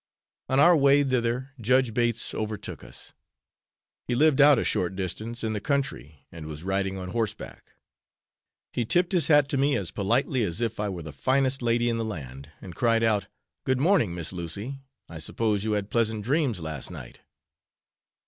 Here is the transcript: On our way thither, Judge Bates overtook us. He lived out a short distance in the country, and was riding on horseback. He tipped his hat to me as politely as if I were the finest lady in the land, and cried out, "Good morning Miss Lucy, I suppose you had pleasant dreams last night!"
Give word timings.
On 0.49 0.59
our 0.59 0.75
way 0.75 1.03
thither, 1.03 1.51
Judge 1.61 1.93
Bates 1.93 2.33
overtook 2.33 2.83
us. 2.83 3.13
He 4.07 4.15
lived 4.15 4.41
out 4.41 4.57
a 4.57 4.63
short 4.63 4.95
distance 4.95 5.43
in 5.43 5.53
the 5.53 5.59
country, 5.61 6.25
and 6.31 6.47
was 6.47 6.63
riding 6.63 6.97
on 6.97 7.09
horseback. 7.09 7.75
He 8.73 8.83
tipped 8.83 9.11
his 9.11 9.27
hat 9.27 9.47
to 9.49 9.57
me 9.57 9.75
as 9.77 9.91
politely 9.91 10.41
as 10.41 10.59
if 10.59 10.79
I 10.79 10.89
were 10.89 11.03
the 11.03 11.13
finest 11.13 11.61
lady 11.61 11.87
in 11.87 11.99
the 11.99 12.03
land, 12.03 12.49
and 12.63 12.73
cried 12.73 13.03
out, 13.03 13.27
"Good 13.63 13.79
morning 13.79 14.15
Miss 14.15 14.33
Lucy, 14.33 14.79
I 15.07 15.19
suppose 15.19 15.63
you 15.63 15.73
had 15.73 15.91
pleasant 15.91 16.23
dreams 16.25 16.59
last 16.61 16.89
night!" 16.89 17.19